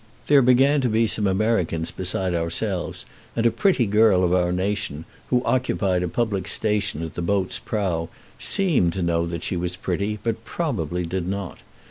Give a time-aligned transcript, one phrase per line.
[0.25, 3.05] There began to be some Americans besides ourselves,
[3.35, 7.59] and a pretty girl of our nation, who occupied a public station at the boat's
[7.59, 8.09] prow,
[8.39, 11.59] seemed to know that she was pretty, but probably did not.